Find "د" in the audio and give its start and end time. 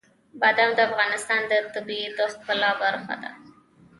0.75-0.79, 1.47-1.53, 2.17-2.19